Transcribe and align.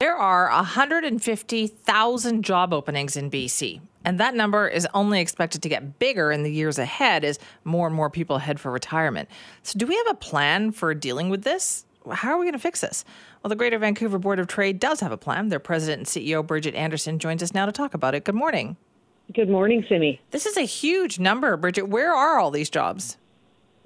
There 0.00 0.16
are 0.16 0.48
150,000 0.48 2.42
job 2.42 2.72
openings 2.72 3.18
in 3.18 3.30
BC, 3.30 3.82
and 4.02 4.18
that 4.18 4.34
number 4.34 4.66
is 4.66 4.88
only 4.94 5.20
expected 5.20 5.62
to 5.62 5.68
get 5.68 5.98
bigger 5.98 6.32
in 6.32 6.42
the 6.42 6.50
years 6.50 6.78
ahead 6.78 7.22
as 7.22 7.38
more 7.64 7.86
and 7.86 7.94
more 7.94 8.08
people 8.08 8.38
head 8.38 8.58
for 8.58 8.72
retirement. 8.72 9.28
So, 9.62 9.78
do 9.78 9.86
we 9.86 9.94
have 9.96 10.06
a 10.08 10.14
plan 10.14 10.72
for 10.72 10.94
dealing 10.94 11.28
with 11.28 11.42
this? 11.42 11.84
How 12.10 12.30
are 12.30 12.38
we 12.38 12.46
going 12.46 12.54
to 12.54 12.58
fix 12.58 12.80
this? 12.80 13.04
Well, 13.42 13.50
the 13.50 13.56
Greater 13.56 13.78
Vancouver 13.78 14.18
Board 14.18 14.38
of 14.38 14.46
Trade 14.46 14.80
does 14.80 15.00
have 15.00 15.12
a 15.12 15.18
plan. 15.18 15.50
Their 15.50 15.58
president 15.58 15.98
and 15.98 16.06
CEO, 16.06 16.42
Bridgitte 16.42 16.74
Anderson, 16.74 17.18
joins 17.18 17.42
us 17.42 17.52
now 17.52 17.66
to 17.66 17.72
talk 17.72 17.92
about 17.92 18.14
it. 18.14 18.24
Good 18.24 18.34
morning. 18.34 18.78
Good 19.34 19.50
morning, 19.50 19.84
Simi. 19.86 20.18
This 20.30 20.46
is 20.46 20.56
a 20.56 20.62
huge 20.62 21.18
number, 21.18 21.58
Bridgitte. 21.58 21.88
Where 21.88 22.14
are 22.14 22.38
all 22.38 22.50
these 22.50 22.70
jobs? 22.70 23.18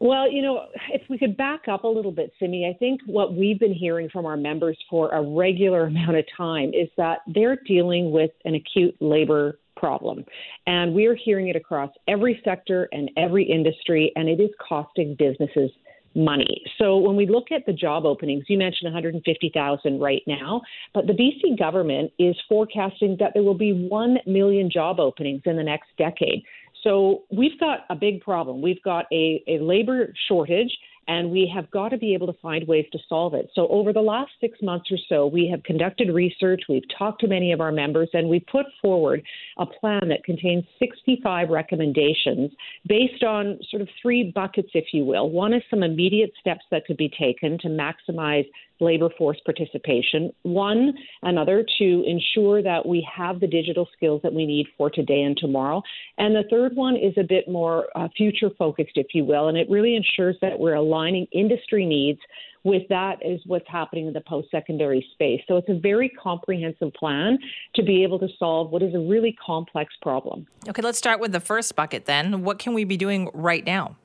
Well, 0.04 0.30
you 0.30 0.42
know, 0.42 0.66
if 0.92 1.00
we 1.08 1.16
could 1.16 1.34
back 1.34 1.66
up 1.66 1.84
a 1.84 1.88
little 1.88 2.12
bit, 2.12 2.30
Simi, 2.38 2.68
I 2.68 2.76
think 2.76 3.00
what 3.06 3.32
we've 3.32 3.58
been 3.58 3.72
hearing 3.72 4.10
from 4.10 4.26
our 4.26 4.36
members 4.36 4.76
for 4.90 5.08
a 5.08 5.22
regular 5.22 5.86
amount 5.86 6.18
of 6.18 6.26
time 6.36 6.72
is 6.74 6.90
that 6.98 7.20
they're 7.34 7.56
dealing 7.66 8.12
with 8.12 8.30
an 8.44 8.54
acute 8.54 8.94
labor 9.00 9.58
problem. 9.78 10.26
And 10.66 10.94
we're 10.94 11.14
hearing 11.14 11.48
it 11.48 11.56
across 11.56 11.90
every 12.06 12.38
sector 12.44 12.86
and 12.92 13.10
every 13.16 13.44
industry, 13.44 14.12
and 14.14 14.28
it 14.28 14.40
is 14.40 14.50
costing 14.68 15.16
businesses 15.18 15.70
money. 16.14 16.62
So 16.78 16.98
when 16.98 17.16
we 17.16 17.26
look 17.26 17.50
at 17.50 17.66
the 17.66 17.72
job 17.72 18.04
openings, 18.04 18.44
you 18.48 18.58
mentioned 18.58 18.92
150,000 18.92 20.00
right 20.00 20.22
now, 20.26 20.60
but 20.92 21.06
the 21.06 21.12
BC 21.12 21.58
government 21.58 22.12
is 22.18 22.36
forecasting 22.48 23.16
that 23.20 23.32
there 23.34 23.42
will 23.42 23.56
be 23.56 23.72
1 23.72 24.18
million 24.26 24.70
job 24.70 25.00
openings 25.00 25.42
in 25.44 25.56
the 25.56 25.62
next 25.62 25.88
decade. 25.98 26.44
So 26.84 27.22
we've 27.32 27.58
got 27.58 27.80
a 27.90 27.96
big 27.96 28.20
problem. 28.20 28.62
We've 28.62 28.82
got 28.82 29.06
a, 29.10 29.42
a 29.48 29.58
labor 29.58 30.14
shortage 30.28 30.70
and 31.06 31.30
we 31.30 31.50
have 31.54 31.70
got 31.70 31.90
to 31.90 31.98
be 31.98 32.14
able 32.14 32.26
to 32.26 32.38
find 32.40 32.66
ways 32.66 32.86
to 32.92 32.98
solve 33.08 33.34
it. 33.34 33.50
So, 33.54 33.68
over 33.68 33.92
the 33.92 34.00
last 34.00 34.30
six 34.40 34.58
months 34.62 34.90
or 34.90 34.98
so, 35.08 35.26
we 35.26 35.48
have 35.50 35.62
conducted 35.62 36.08
research, 36.12 36.62
we've 36.68 36.88
talked 36.96 37.20
to 37.20 37.28
many 37.28 37.52
of 37.52 37.60
our 37.60 37.72
members, 37.72 38.08
and 38.12 38.28
we 38.28 38.40
put 38.40 38.66
forward 38.80 39.22
a 39.58 39.66
plan 39.66 40.08
that 40.08 40.24
contains 40.24 40.64
65 40.78 41.50
recommendations 41.50 42.50
based 42.86 43.22
on 43.22 43.58
sort 43.70 43.82
of 43.82 43.88
three 44.00 44.32
buckets, 44.34 44.70
if 44.74 44.86
you 44.92 45.04
will. 45.04 45.30
One 45.30 45.52
is 45.52 45.62
some 45.68 45.82
immediate 45.82 46.32
steps 46.40 46.64
that 46.70 46.86
could 46.86 46.96
be 46.96 47.10
taken 47.18 47.58
to 47.58 47.68
maximize 47.68 48.46
labor 48.84 49.08
force 49.16 49.38
participation. 49.44 50.32
One, 50.42 50.94
another, 51.22 51.64
to 51.78 52.04
ensure 52.06 52.62
that 52.62 52.86
we 52.86 53.06
have 53.16 53.40
the 53.40 53.46
digital 53.46 53.88
skills 53.96 54.20
that 54.22 54.32
we 54.32 54.46
need 54.46 54.66
for 54.76 54.90
today 54.90 55.22
and 55.22 55.36
tomorrow. 55.36 55.82
And 56.18 56.34
the 56.34 56.44
third 56.50 56.76
one 56.76 56.96
is 56.96 57.14
a 57.16 57.24
bit 57.24 57.48
more 57.48 57.86
uh, 57.96 58.08
future 58.16 58.50
focused, 58.58 58.92
if 58.96 59.08
you 59.14 59.24
will, 59.24 59.48
and 59.48 59.56
it 59.56 59.68
really 59.70 59.96
ensures 59.96 60.36
that 60.42 60.58
we're 60.58 60.74
aligning 60.74 61.26
industry 61.32 61.86
needs 61.86 62.20
with 62.64 62.82
that 62.88 63.18
is 63.24 63.40
what's 63.46 63.68
happening 63.68 64.06
in 64.06 64.12
the 64.14 64.22
post 64.22 64.50
secondary 64.50 65.06
space. 65.12 65.40
So 65.46 65.58
it's 65.58 65.68
a 65.68 65.78
very 65.78 66.08
comprehensive 66.08 66.92
plan 66.94 67.38
to 67.74 67.82
be 67.82 68.02
able 68.02 68.18
to 68.18 68.28
solve 68.38 68.70
what 68.70 68.82
is 68.82 68.94
a 68.94 68.98
really 68.98 69.36
complex 69.44 69.94
problem. 70.00 70.46
Okay, 70.66 70.82
let's 70.82 70.98
start 70.98 71.20
with 71.20 71.32
the 71.32 71.40
first 71.40 71.76
bucket 71.76 72.06
then. 72.06 72.42
What 72.42 72.58
can 72.58 72.72
we 72.72 72.84
be 72.84 72.96
doing 72.96 73.30
right 73.34 73.64
now? 73.64 73.96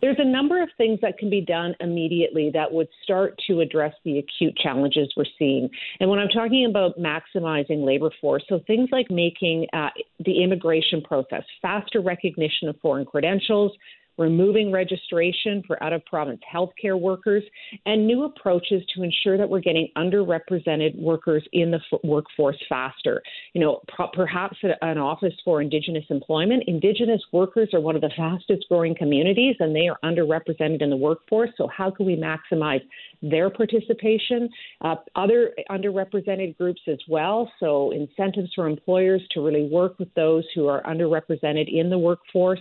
There's 0.00 0.16
a 0.18 0.24
number 0.24 0.62
of 0.62 0.68
things 0.76 1.00
that 1.02 1.18
can 1.18 1.30
be 1.30 1.40
done 1.40 1.74
immediately 1.80 2.50
that 2.54 2.72
would 2.72 2.88
start 3.02 3.40
to 3.46 3.60
address 3.60 3.94
the 4.04 4.18
acute 4.18 4.56
challenges 4.56 5.12
we're 5.16 5.24
seeing. 5.38 5.68
And 6.00 6.10
when 6.10 6.18
I'm 6.18 6.28
talking 6.28 6.66
about 6.68 6.98
maximizing 6.98 7.84
labor 7.84 8.10
force, 8.20 8.44
so 8.48 8.60
things 8.66 8.88
like 8.92 9.10
making 9.10 9.66
uh, 9.72 9.88
the 10.24 10.42
immigration 10.42 11.00
process 11.00 11.42
faster 11.62 12.00
recognition 12.00 12.68
of 12.68 12.76
foreign 12.80 13.04
credentials, 13.04 13.72
removing 14.18 14.72
registration 14.72 15.62
for 15.66 15.82
out 15.82 15.92
of 15.92 16.04
province 16.06 16.40
healthcare 16.52 16.98
workers, 16.98 17.42
and 17.84 18.06
new 18.06 18.24
approaches 18.24 18.82
to 18.94 19.02
ensure 19.02 19.36
that 19.36 19.48
we're 19.48 19.60
getting 19.60 19.88
underrepresented 19.96 20.98
workers 20.98 21.42
in 21.52 21.70
the 21.70 21.80
f- 21.92 22.00
workforce 22.04 22.56
faster. 22.68 23.22
You 23.52 23.60
know, 23.60 23.80
pro- 23.88 24.08
perhaps 24.08 24.56
an 24.62 24.98
office 24.98 25.34
for 25.44 25.60
Indigenous 25.60 26.04
employment. 26.10 26.64
Indigenous 26.66 27.22
workers 27.32 27.68
are 27.72 27.80
one 27.80 27.96
of 27.96 28.02
the 28.02 28.10
fastest 28.16 28.66
growing 28.68 28.94
communities 28.94 29.56
and 29.60 29.74
they 29.74 29.88
are 29.88 29.98
underrepresented 30.04 30.82
in 30.82 30.90
the 30.90 30.96
workforce. 30.96 31.50
So, 31.56 31.68
how 31.68 31.90
can 31.90 32.06
we 32.06 32.16
maximize 32.16 32.82
their 33.22 33.50
participation? 33.50 34.48
Uh, 34.80 34.96
other 35.14 35.52
underrepresented 35.70 36.56
groups 36.56 36.80
as 36.86 36.98
well. 37.08 37.50
So, 37.60 37.90
incentives 37.92 38.52
for 38.54 38.66
employers 38.66 39.22
to 39.32 39.44
really 39.44 39.68
work 39.68 39.98
with 39.98 40.12
those 40.14 40.44
who 40.54 40.68
are 40.68 40.82
underrepresented 40.82 41.72
in 41.72 41.90
the 41.90 41.98
workforce 41.98 42.60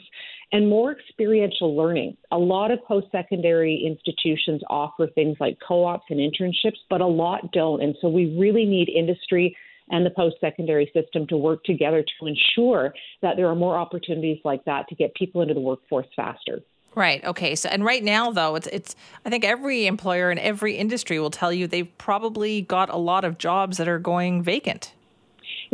and 0.51 0.69
more 0.69 0.91
experiential 0.91 1.75
learning. 1.75 2.17
A 2.31 2.37
lot 2.37 2.71
of 2.71 2.83
post 2.85 3.07
secondary 3.11 3.83
institutions 3.85 4.61
offer 4.69 5.07
things 5.07 5.37
like 5.39 5.57
co 5.65 5.85
ops 5.85 6.05
and 6.09 6.19
internships, 6.19 6.77
but 6.89 7.01
a 7.01 7.07
lot 7.07 7.51
don't. 7.51 7.81
And 7.81 7.95
so 8.01 8.07
we 8.07 8.37
really 8.37 8.65
need 8.65 8.89
industry 8.89 9.55
and 9.89 10.05
the 10.05 10.09
post 10.09 10.37
secondary 10.41 10.89
system 10.93 11.27
to 11.27 11.37
work 11.37 11.63
together 11.63 12.03
to 12.03 12.27
ensure 12.27 12.93
that 13.21 13.35
there 13.37 13.47
are 13.47 13.55
more 13.55 13.77
opportunities 13.77 14.39
like 14.43 14.65
that 14.65 14.87
to 14.89 14.95
get 14.95 15.13
people 15.15 15.41
into 15.41 15.53
the 15.53 15.59
workforce 15.59 16.07
faster. 16.15 16.61
Right. 16.95 17.23
Okay. 17.25 17.55
So, 17.55 17.67
and 17.69 17.83
right 17.83 18.03
now, 18.03 18.31
though, 18.31 18.55
it's 18.55 18.67
it's. 18.67 18.95
I 19.25 19.29
think 19.29 19.43
every 19.43 19.85
employer 19.85 20.31
in 20.31 20.39
every 20.39 20.77
industry 20.77 21.19
will 21.19 21.29
tell 21.29 21.51
you 21.51 21.67
they've 21.67 21.97
probably 21.97 22.61
got 22.61 22.89
a 22.89 22.95
lot 22.95 23.25
of 23.25 23.37
jobs 23.37 23.77
that 23.77 23.89
are 23.89 23.99
going 23.99 24.41
vacant. 24.41 24.93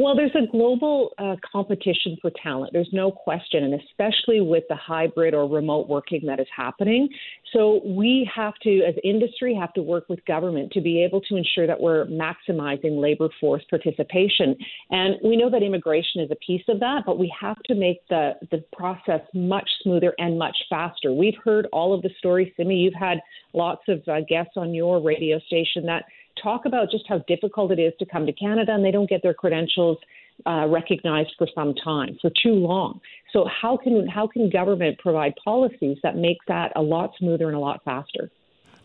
Well, 0.02 0.16
there's 0.16 0.34
a 0.34 0.52
global 0.52 1.12
uh, 1.20 1.36
competition 1.52 2.18
for 2.24 2.32
talent. 2.42 2.74
There's 2.74 2.90
no 2.92 3.12
question, 3.12 3.64
and 3.64 3.80
especially 3.80 4.42
with 4.42 4.64
the 4.68 4.76
hybrid 4.76 5.36
or 5.36 5.48
remote 5.48 5.88
working 5.88 6.26
that 6.26 6.40
is 6.40 6.48
happening. 6.56 7.08
So 7.54 7.82
we 7.86 8.28
have 8.34 8.56
to, 8.64 8.82
as 8.82 8.96
industry, 9.04 9.54
have 9.54 9.74
to 9.74 9.84
work 9.84 10.10
with 10.10 10.26
government 10.26 10.72
to 10.72 10.82
be 10.82 11.04
able 11.04 11.22
to 11.22 11.36
ensure 11.36 11.68
that 11.68 11.80
we're 11.80 12.08
maximizing 12.08 13.00
labor 13.00 13.30
force 13.40 13.62
participation. 13.70 14.56
And 14.90 15.18
we 15.24 15.38
know 15.38 15.52
that 15.52 15.62
immigration 15.62 16.22
is 16.22 16.32
a 16.32 16.38
piece 16.38 16.64
of 16.68 16.80
that, 16.80 17.04
but 17.06 17.20
we 17.20 17.32
have 17.40 17.62
to 17.66 17.76
make 17.76 18.00
the 18.08 18.32
the 18.50 18.64
process 18.76 19.22
much 19.36 19.70
smoother 19.84 20.16
and 20.18 20.40
much 20.40 20.58
faster. 20.68 21.14
We've 21.14 21.38
heard 21.46 21.68
all 21.72 21.94
of 21.94 22.02
the 22.02 22.10
stories, 22.18 22.52
Simi. 22.58 22.76
You've 22.76 22.96
had 22.96 23.20
lots 23.54 23.84
of 23.88 24.02
uh, 24.08 24.22
guests 24.28 24.54
on 24.56 24.74
your 24.74 25.00
radio 25.00 25.38
station 25.42 25.86
that 25.86 26.06
talk 26.42 26.66
about 26.66 26.92
just 26.92 27.06
how 27.08 27.20
difficult 27.28 27.72
it 27.72 27.80
is 27.80 27.94
to 28.00 28.06
come 28.06 28.26
to 28.26 28.34
Canada 28.34 28.74
and 28.74 28.84
they 28.84 28.92
don't 28.92 29.10
get 29.10 29.22
their 29.24 29.34
credentials 29.34 29.98
uh, 30.46 30.68
recognized 30.68 31.32
for 31.38 31.48
some 31.54 31.74
time, 31.76 32.18
for 32.22 32.32
too 32.42 32.54
long. 32.54 33.00
So 33.32 33.48
how 33.62 33.78
can 33.78 34.08
how 34.08 34.28
can 34.28 34.50
government 34.50 34.98
provide 35.00 35.34
policies 35.44 35.98
that 36.04 36.16
make 36.16 36.38
that 36.48 36.72
a 36.76 36.82
lot 36.82 37.12
smoother 37.18 37.48
and 37.48 37.56
a 37.56 37.60
lot 37.60 37.82
faster? 37.84 38.30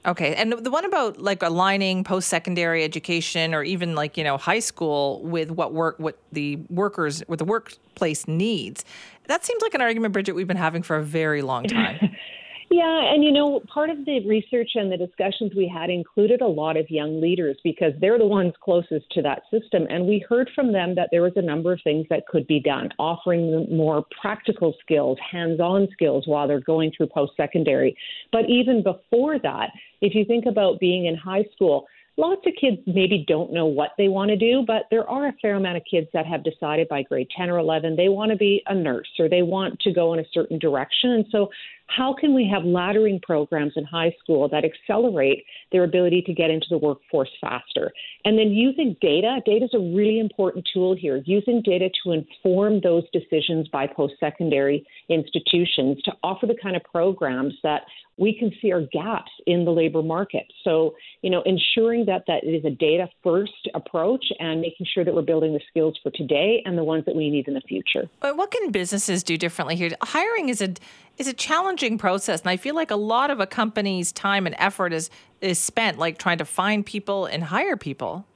Okay, 0.06 0.36
and 0.36 0.52
the 0.52 0.70
one 0.70 0.84
about 0.84 1.20
like 1.20 1.42
aligning 1.42 2.04
post-secondary 2.04 2.84
education 2.84 3.54
or 3.54 3.64
even 3.64 3.94
like 3.94 4.16
you 4.16 4.22
know 4.22 4.36
high 4.36 4.60
school 4.60 5.20
with 5.22 5.50
what 5.50 5.72
work 5.72 5.98
what 5.98 6.18
the 6.32 6.56
workers 6.70 7.22
what 7.26 7.38
the 7.38 7.44
workplace 7.44 8.28
needs. 8.28 8.84
That 9.26 9.44
seems 9.44 9.62
like 9.62 9.74
an 9.74 9.80
argument, 9.80 10.14
Bridgitte, 10.14 10.34
we've 10.34 10.46
been 10.46 10.56
having 10.56 10.82
for 10.82 10.96
a 10.96 11.02
very 11.02 11.42
long 11.42 11.64
time. 11.64 11.98
Yeah, 12.68 13.12
and 13.12 13.22
you 13.22 13.30
know, 13.30 13.60
part 13.72 13.90
of 13.90 14.04
the 14.04 14.26
research 14.26 14.70
and 14.74 14.90
the 14.90 14.96
discussions 14.96 15.52
we 15.56 15.68
had 15.72 15.88
included 15.88 16.40
a 16.40 16.46
lot 16.46 16.76
of 16.76 16.90
young 16.90 17.20
leaders 17.20 17.56
because 17.62 17.92
they're 18.00 18.18
the 18.18 18.26
ones 18.26 18.54
closest 18.60 19.08
to 19.12 19.22
that 19.22 19.42
system. 19.52 19.86
And 19.88 20.06
we 20.06 20.24
heard 20.28 20.50
from 20.52 20.72
them 20.72 20.96
that 20.96 21.10
there 21.12 21.22
was 21.22 21.34
a 21.36 21.42
number 21.42 21.72
of 21.72 21.80
things 21.84 22.06
that 22.10 22.26
could 22.26 22.44
be 22.48 22.58
done, 22.58 22.90
offering 22.98 23.52
them 23.52 23.76
more 23.76 24.04
practical 24.20 24.74
skills, 24.80 25.16
hands 25.30 25.60
on 25.60 25.86
skills 25.92 26.24
while 26.26 26.48
they're 26.48 26.60
going 26.60 26.90
through 26.96 27.06
post 27.06 27.32
secondary. 27.36 27.96
But 28.32 28.50
even 28.50 28.82
before 28.82 29.38
that, 29.38 29.70
if 30.00 30.14
you 30.16 30.24
think 30.24 30.46
about 30.46 30.80
being 30.80 31.06
in 31.06 31.14
high 31.14 31.44
school, 31.54 31.86
lots 32.16 32.42
of 32.46 32.52
kids 32.60 32.78
maybe 32.86 33.24
don't 33.28 33.52
know 33.52 33.66
what 33.66 33.90
they 33.98 34.08
want 34.08 34.30
to 34.30 34.36
do, 34.36 34.64
but 34.66 34.82
there 34.90 35.08
are 35.08 35.28
a 35.28 35.34
fair 35.40 35.54
amount 35.54 35.76
of 35.76 35.82
kids 35.88 36.08
that 36.12 36.26
have 36.26 36.42
decided 36.42 36.88
by 36.88 37.02
grade 37.02 37.28
10 37.36 37.50
or 37.50 37.58
11 37.58 37.96
they 37.96 38.08
want 38.08 38.30
to 38.30 38.36
be 38.36 38.62
a 38.66 38.74
nurse 38.74 39.08
or 39.18 39.28
they 39.28 39.42
want 39.42 39.78
to 39.80 39.92
go 39.92 40.12
in 40.14 40.20
a 40.20 40.24
certain 40.32 40.58
direction. 40.58 41.10
And 41.10 41.26
so 41.30 41.48
how 41.88 42.14
can 42.14 42.34
we 42.34 42.48
have 42.52 42.62
laddering 42.62 43.22
programs 43.22 43.72
in 43.76 43.84
high 43.84 44.14
school 44.22 44.48
that 44.48 44.64
accelerate 44.64 45.44
their 45.72 45.84
ability 45.84 46.22
to 46.26 46.34
get 46.34 46.50
into 46.50 46.66
the 46.70 46.78
workforce 46.78 47.30
faster? 47.40 47.92
And 48.24 48.38
then 48.38 48.50
using 48.50 48.96
data, 49.00 49.40
data 49.44 49.66
is 49.66 49.74
a 49.74 49.78
really 49.78 50.18
important 50.18 50.68
tool 50.72 50.94
here, 50.96 51.22
using 51.24 51.62
data 51.62 51.88
to 52.04 52.12
inform 52.12 52.80
those 52.80 53.04
decisions 53.12 53.68
by 53.68 53.86
post 53.86 54.14
secondary 54.18 54.86
institutions 55.08 56.02
to 56.04 56.12
offer 56.22 56.46
the 56.46 56.56
kind 56.60 56.76
of 56.76 56.82
programs 56.84 57.54
that 57.62 57.82
we 58.18 58.36
can 58.38 58.50
see 58.60 58.72
our 58.72 58.80
gaps 58.80 59.30
in 59.46 59.64
the 59.64 59.70
labor 59.70 60.02
market. 60.02 60.46
So, 60.64 60.94
you 61.22 61.30
know, 61.30 61.42
ensuring 61.42 62.06
that 62.06 62.24
that 62.26 62.44
is 62.44 62.64
a 62.64 62.70
data 62.70 63.08
first 63.22 63.68
approach 63.74 64.24
and 64.38 64.60
making 64.60 64.86
sure 64.92 65.04
that 65.04 65.14
we're 65.14 65.22
building 65.22 65.52
the 65.52 65.60
skills 65.68 65.98
for 66.02 66.10
today 66.10 66.62
and 66.64 66.78
the 66.78 66.84
ones 66.84 67.04
that 67.04 67.14
we 67.14 67.30
need 67.30 67.46
in 67.46 67.54
the 67.54 67.60
future. 67.62 68.08
But 68.20 68.36
what 68.36 68.50
can 68.50 68.70
businesses 68.70 69.22
do 69.22 69.36
differently 69.36 69.76
here? 69.76 69.90
Hiring 70.02 70.48
is 70.48 70.62
a 70.62 70.74
is 71.18 71.26
a 71.26 71.32
challenging 71.32 71.96
process, 71.96 72.42
and 72.42 72.50
I 72.50 72.58
feel 72.58 72.74
like 72.74 72.90
a 72.90 72.96
lot 72.96 73.30
of 73.30 73.40
a 73.40 73.46
company's 73.46 74.12
time 74.12 74.46
and 74.46 74.54
effort 74.58 74.92
is 74.92 75.10
is 75.40 75.58
spent 75.58 75.98
like 75.98 76.18
trying 76.18 76.38
to 76.38 76.44
find 76.44 76.84
people 76.84 77.26
and 77.26 77.44
hire 77.44 77.76
people. 77.76 78.26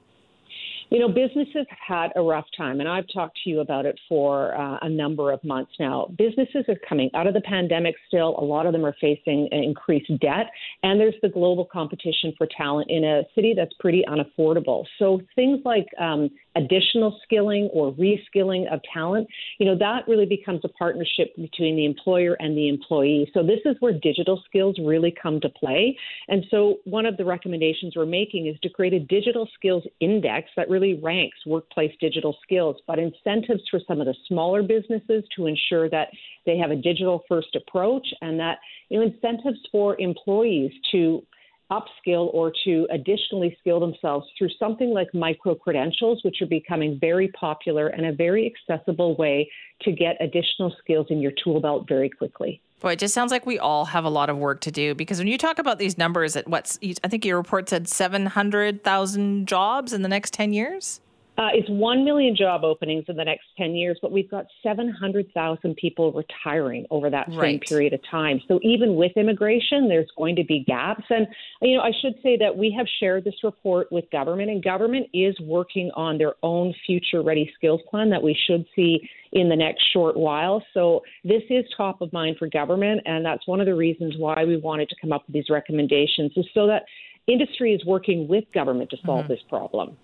You 0.91 0.99
know, 0.99 1.07
businesses 1.07 1.65
have 1.69 1.79
had 1.87 2.11
a 2.17 2.21
rough 2.21 2.47
time, 2.57 2.81
and 2.81 2.89
I've 2.89 3.05
talked 3.13 3.39
to 3.45 3.49
you 3.49 3.61
about 3.61 3.85
it 3.85 3.97
for 4.09 4.53
uh, 4.57 4.77
a 4.81 4.89
number 4.89 5.31
of 5.31 5.41
months 5.41 5.71
now. 5.79 6.13
Businesses 6.17 6.65
are 6.67 6.75
coming 6.87 7.09
out 7.13 7.27
of 7.27 7.33
the 7.33 7.39
pandemic 7.39 7.95
still. 8.09 8.35
A 8.37 8.43
lot 8.43 8.65
of 8.65 8.73
them 8.73 8.85
are 8.85 8.93
facing 8.99 9.47
increased 9.53 10.11
debt, 10.19 10.47
and 10.83 10.99
there's 10.99 11.15
the 11.21 11.29
global 11.29 11.63
competition 11.63 12.33
for 12.37 12.45
talent 12.57 12.91
in 12.91 13.05
a 13.05 13.21
city 13.33 13.53
that's 13.55 13.71
pretty 13.79 14.03
unaffordable. 14.09 14.83
So 14.99 15.21
things 15.33 15.61
like 15.63 15.87
um, 15.97 16.29
additional 16.55 17.19
skilling 17.23 17.69
or 17.73 17.93
reskilling 17.93 18.71
of 18.71 18.79
talent, 18.93 19.27
you 19.57 19.65
know, 19.65 19.77
that 19.77 20.07
really 20.07 20.25
becomes 20.25 20.61
a 20.63 20.69
partnership 20.69 21.35
between 21.35 21.75
the 21.75 21.85
employer 21.85 22.35
and 22.39 22.57
the 22.57 22.67
employee. 22.67 23.29
So 23.33 23.43
this 23.43 23.59
is 23.65 23.75
where 23.79 23.93
digital 23.93 24.41
skills 24.47 24.77
really 24.83 25.13
come 25.21 25.39
to 25.41 25.49
play. 25.49 25.97
And 26.27 26.45
so 26.51 26.77
one 26.85 27.05
of 27.05 27.17
the 27.17 27.25
recommendations 27.25 27.95
we're 27.95 28.05
making 28.05 28.47
is 28.47 28.59
to 28.63 28.69
create 28.69 28.93
a 28.93 28.99
digital 28.99 29.47
skills 29.53 29.83
index 29.99 30.49
that 30.55 30.69
really 30.69 30.95
ranks 30.95 31.37
workplace 31.45 31.93
digital 31.99 32.35
skills, 32.43 32.77
but 32.87 32.99
incentives 32.99 33.63
for 33.69 33.79
some 33.87 34.01
of 34.01 34.07
the 34.07 34.15
smaller 34.27 34.63
businesses 34.63 35.23
to 35.35 35.47
ensure 35.47 35.89
that 35.89 36.09
they 36.45 36.57
have 36.57 36.71
a 36.71 36.75
digital 36.75 37.23
first 37.27 37.55
approach 37.55 38.07
and 38.21 38.39
that 38.39 38.57
you 38.89 38.99
know 38.99 39.05
incentives 39.05 39.59
for 39.71 39.99
employees 39.99 40.71
to 40.91 41.23
upskill 41.71 42.33
or 42.33 42.51
to 42.65 42.87
additionally 42.91 43.55
skill 43.59 43.79
themselves 43.79 44.27
through 44.37 44.49
something 44.59 44.89
like 44.89 45.07
micro 45.13 45.55
credentials, 45.55 46.19
which 46.23 46.41
are 46.41 46.47
becoming 46.47 46.99
very 46.99 47.29
popular 47.29 47.87
and 47.87 48.05
a 48.05 48.13
very 48.13 48.53
accessible 48.53 49.15
way 49.15 49.49
to 49.81 49.91
get 49.91 50.17
additional 50.19 50.75
skills 50.79 51.07
in 51.09 51.19
your 51.19 51.31
tool 51.43 51.59
belt 51.59 51.87
very 51.87 52.09
quickly. 52.09 52.61
Boy, 52.81 52.93
it 52.93 52.99
just 52.99 53.13
sounds 53.13 53.31
like 53.31 53.45
we 53.45 53.59
all 53.59 53.85
have 53.85 54.05
a 54.05 54.09
lot 54.09 54.29
of 54.29 54.37
work 54.37 54.59
to 54.61 54.71
do 54.71 54.95
because 54.95 55.19
when 55.19 55.27
you 55.27 55.37
talk 55.37 55.59
about 55.59 55.77
these 55.77 55.97
numbers, 55.97 56.35
at 56.35 56.47
what's 56.47 56.79
I 57.03 57.07
think 57.07 57.23
your 57.25 57.37
report 57.37 57.69
said 57.69 57.87
seven 57.87 58.25
hundred 58.25 58.83
thousand 58.83 59.47
jobs 59.47 59.93
in 59.93 60.01
the 60.01 60.09
next 60.09 60.33
ten 60.33 60.51
years. 60.51 60.99
Uh, 61.37 61.47
it's 61.53 61.69
1 61.69 62.03
million 62.03 62.35
job 62.35 62.63
openings 62.63 63.05
in 63.07 63.15
the 63.15 63.23
next 63.23 63.45
10 63.57 63.73
years, 63.73 63.97
but 64.01 64.11
we've 64.11 64.29
got 64.29 64.45
700,000 64.61 65.75
people 65.75 66.11
retiring 66.11 66.85
over 66.91 67.09
that 67.09 67.27
same 67.29 67.39
right. 67.39 67.61
period 67.61 67.93
of 67.93 68.01
time. 68.09 68.41
So 68.49 68.59
even 68.63 68.95
with 68.95 69.13
immigration, 69.15 69.87
there's 69.87 70.09
going 70.17 70.35
to 70.35 70.43
be 70.43 70.65
gaps. 70.67 71.05
And, 71.09 71.25
you 71.61 71.77
know, 71.77 71.83
I 71.83 71.91
should 72.01 72.15
say 72.21 72.37
that 72.37 72.55
we 72.55 72.75
have 72.77 72.85
shared 72.99 73.23
this 73.23 73.43
report 73.43 73.89
with 73.91 74.11
government, 74.11 74.51
and 74.51 74.61
government 74.61 75.07
is 75.13 75.39
working 75.39 75.89
on 75.95 76.17
their 76.17 76.33
own 76.43 76.73
future 76.85 77.21
ready 77.21 77.49
skills 77.55 77.79
plan 77.89 78.09
that 78.09 78.21
we 78.21 78.37
should 78.47 78.65
see 78.75 79.09
in 79.31 79.47
the 79.47 79.55
next 79.55 79.85
short 79.93 80.17
while. 80.17 80.61
So 80.73 81.01
this 81.23 81.43
is 81.49 81.63
top 81.77 82.01
of 82.01 82.11
mind 82.11 82.37
for 82.39 82.49
government, 82.49 83.01
and 83.05 83.25
that's 83.25 83.47
one 83.47 83.61
of 83.61 83.67
the 83.67 83.75
reasons 83.75 84.15
why 84.17 84.43
we 84.43 84.57
wanted 84.57 84.89
to 84.89 84.95
come 84.99 85.13
up 85.13 85.23
with 85.27 85.33
these 85.33 85.49
recommendations, 85.49 86.33
is 86.35 86.45
so 86.53 86.67
that 86.67 86.83
industry 87.27 87.73
is 87.73 87.85
working 87.85 88.27
with 88.27 88.43
government 88.51 88.89
to 88.89 88.97
solve 89.05 89.21
mm-hmm. 89.21 89.33
this 89.33 89.41
problem. 89.47 89.95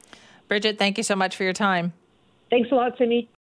Bridgitte, 0.49 0.77
thank 0.77 0.97
you 0.97 1.03
so 1.03 1.15
much 1.15 1.35
for 1.35 1.43
your 1.43 1.53
time. 1.53 1.93
Thanks 2.49 2.71
a 2.71 2.75
lot, 2.75 2.97
Simi. 2.97 3.29